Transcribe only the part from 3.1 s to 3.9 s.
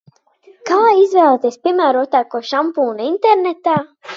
internetā?